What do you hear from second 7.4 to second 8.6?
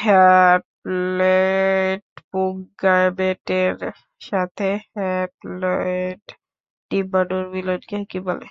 মিলনকে কী বলে?